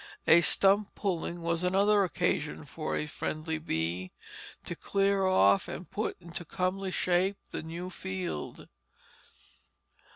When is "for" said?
2.65-2.97